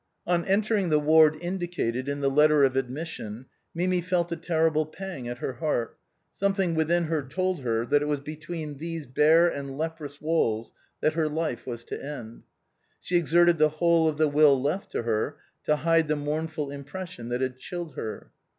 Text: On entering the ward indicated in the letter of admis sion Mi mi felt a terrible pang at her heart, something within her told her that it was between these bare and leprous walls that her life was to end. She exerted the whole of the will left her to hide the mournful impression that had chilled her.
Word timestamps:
On 0.25 0.43
entering 0.45 0.89
the 0.89 0.97
ward 0.99 1.37
indicated 1.39 2.09
in 2.09 2.21
the 2.21 2.29
letter 2.31 2.63
of 2.63 2.73
admis 2.73 3.05
sion 3.05 3.45
Mi 3.75 3.85
mi 3.85 4.01
felt 4.01 4.31
a 4.31 4.35
terrible 4.35 4.87
pang 4.87 5.27
at 5.27 5.37
her 5.37 5.53
heart, 5.53 5.95
something 6.33 6.73
within 6.73 7.03
her 7.03 7.21
told 7.21 7.59
her 7.59 7.85
that 7.85 8.01
it 8.01 8.07
was 8.07 8.19
between 8.19 8.79
these 8.79 9.05
bare 9.05 9.47
and 9.47 9.77
leprous 9.77 10.19
walls 10.19 10.73
that 11.01 11.13
her 11.13 11.29
life 11.29 11.67
was 11.67 11.83
to 11.83 12.03
end. 12.03 12.41
She 12.99 13.15
exerted 13.19 13.59
the 13.59 13.69
whole 13.69 14.07
of 14.07 14.17
the 14.17 14.27
will 14.27 14.59
left 14.59 14.93
her 14.93 15.37
to 15.65 15.75
hide 15.75 16.07
the 16.07 16.15
mournful 16.15 16.71
impression 16.71 17.29
that 17.29 17.41
had 17.41 17.59
chilled 17.59 17.93
her. 17.95 18.31